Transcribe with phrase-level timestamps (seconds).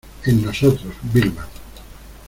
[0.25, 1.45] en nosotros, Vilma.